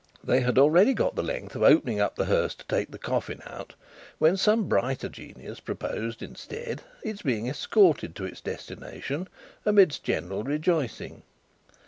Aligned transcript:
They 0.23 0.39
had 0.41 0.57
already 0.57 0.95
got 0.95 1.13
the 1.15 1.21
length 1.21 1.55
of 1.55 1.61
opening 1.61 1.97
the 1.97 2.25
hearse 2.25 2.55
to 2.55 2.65
take 2.65 2.89
the 2.89 2.97
coffin 2.97 3.39
out, 3.45 3.75
when 4.17 4.35
some 4.35 4.67
brighter 4.67 5.09
genius 5.09 5.59
proposed 5.59 6.23
instead, 6.23 6.81
its 7.03 7.21
being 7.21 7.45
escorted 7.47 8.15
to 8.15 8.25
its 8.25 8.41
destination 8.41 9.27
amidst 9.63 10.03
general 10.03 10.43
rejoicing. 10.43 11.21